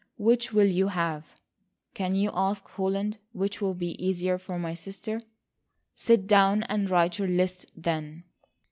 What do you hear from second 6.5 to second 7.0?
and